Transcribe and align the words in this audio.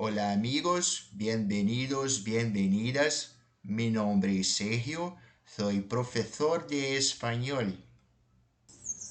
Hola 0.00 0.30
amigos, 0.30 1.08
bienvenidos, 1.10 2.22
bienvenidas. 2.22 3.32
Mi 3.64 3.90
nombre 3.90 4.38
es 4.38 4.54
Sergio, 4.54 5.16
soy 5.44 5.80
profesor 5.80 6.68
de 6.68 6.96
español. 6.96 7.84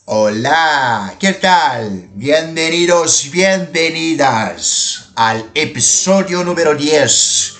Hola, 0.05 1.13
¿qué 1.19 1.33
tal? 1.33 2.09
Bienvenidos, 2.13 3.29
bienvenidas 3.29 5.09
al 5.17 5.51
episodio 5.55 6.45
número 6.45 6.73
10 6.73 7.55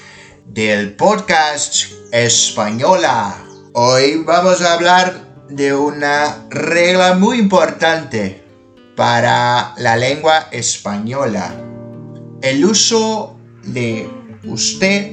del 0.46 0.96
podcast 0.96 1.92
Española. 2.14 3.44
Hoy 3.74 4.24
vamos 4.24 4.62
a 4.62 4.76
hablar 4.76 5.48
de 5.50 5.76
una 5.76 6.48
regla 6.50 7.16
muy 7.16 7.40
importante 7.40 8.42
para 8.96 9.74
la 9.80 9.98
lengua 9.98 10.48
española. 10.50 11.77
El 12.42 12.66
uso 12.66 13.38
de 13.64 14.10
usted 14.46 15.12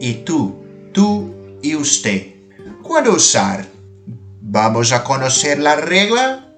y 0.00 0.14
tú, 0.24 0.64
tú 0.92 1.34
y 1.62 1.74
usted. 1.76 2.34
¿Cuándo 2.82 3.12
usar? 3.12 3.66
¿Vamos 4.40 4.92
a 4.92 5.04
conocer 5.04 5.58
la 5.58 5.76
regla? 5.76 6.48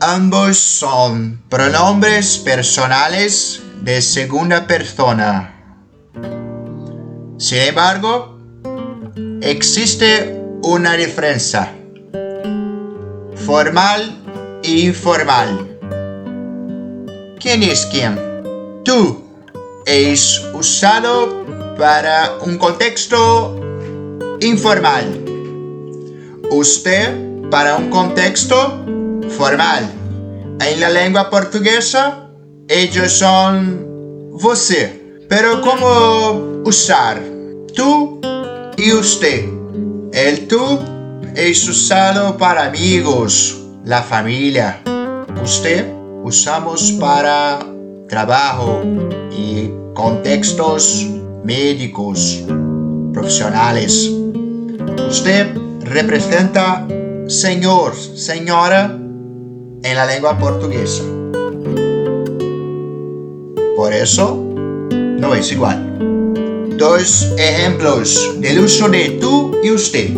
Ambos 0.00 0.58
son 0.58 1.42
pronombres 1.48 2.38
personales 2.38 3.62
de 3.82 4.00
segunda 4.00 4.66
persona. 4.66 5.50
Sin 7.38 7.58
embargo, 7.58 8.38
existe 9.42 10.40
una 10.62 10.94
diferencia 10.96 11.74
formal 13.34 14.20
informal. 14.62 15.73
¿Quién 17.44 17.62
es 17.62 17.84
quién? 17.84 18.18
Tú 18.86 19.22
es 19.84 20.40
usado 20.54 21.44
para 21.76 22.38
un 22.40 22.56
contexto 22.56 23.54
informal. 24.40 25.04
Usted 26.50 27.50
para 27.50 27.76
un 27.76 27.90
contexto 27.90 28.86
formal. 29.36 29.92
En 30.58 30.80
la 30.80 30.88
lengua 30.88 31.28
portuguesa, 31.28 32.30
ellos 32.66 33.12
son 33.12 34.30
você. 34.40 35.18
Pero 35.28 35.60
¿cómo 35.60 36.62
usar? 36.64 37.20
Tú 37.74 38.22
y 38.78 38.90
usted. 38.94 39.50
El 40.14 40.48
tú 40.48 40.78
es 41.36 41.68
usado 41.68 42.38
para 42.38 42.68
amigos, 42.68 43.54
la 43.84 44.02
familia. 44.02 44.80
Usted 45.42 46.03
usamos 46.24 46.92
para 46.92 47.58
trabajo 48.08 48.80
y 49.30 49.70
contextos 49.94 51.06
médicos, 51.44 52.42
profesionales. 53.12 54.10
Usted 55.08 55.54
representa 55.82 56.86
señor, 57.26 57.94
señora 57.94 58.98
en 59.82 59.94
la 59.94 60.06
lengua 60.06 60.38
portuguesa. 60.38 61.04
Por 63.76 63.92
eso, 63.92 64.42
no 64.90 65.34
es 65.34 65.52
igual. 65.52 66.78
Dos 66.78 67.34
ejemplos 67.36 68.40
del 68.40 68.60
uso 68.60 68.88
de 68.88 69.18
tú 69.20 69.52
y 69.62 69.70
usted. 69.70 70.10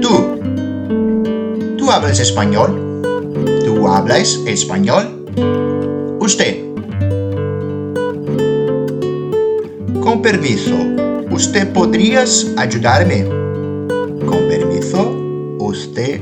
Tú 0.00 0.38
¿Tú 1.76 1.90
hablas 1.90 2.20
español? 2.20 2.87
¿Tú 3.88 3.94
hablas 3.94 4.38
español? 4.44 5.24
Usted. 6.20 6.58
Con 10.02 10.20
permiso, 10.20 10.76
¿usted 11.30 11.72
podrías 11.72 12.48
ayudarme? 12.58 13.24
Con 14.26 14.46
permiso, 14.46 15.10
¿usted 15.60 16.20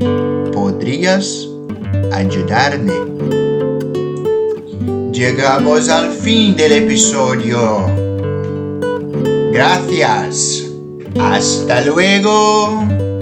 podrías 0.53 1.49
ayudarme? 2.12 2.93
Llegamos 5.10 5.88
al 5.88 6.12
fin 6.12 6.54
del 6.54 6.71
episodio. 6.71 7.84
Gracias. 9.50 10.66
Hasta 11.19 11.81
luego. 11.81 13.16